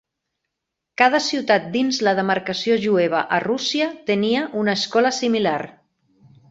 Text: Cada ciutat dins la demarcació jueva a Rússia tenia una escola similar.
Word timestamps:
Cada 1.01 1.19
ciutat 1.25 1.67
dins 1.75 2.01
la 2.07 2.15
demarcació 2.21 2.79
jueva 2.87 3.23
a 3.39 3.41
Rússia 3.47 3.93
tenia 4.13 4.45
una 4.65 4.79
escola 4.81 5.15
similar. 5.25 5.59